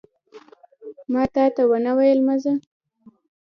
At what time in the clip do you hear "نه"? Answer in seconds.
1.85-1.91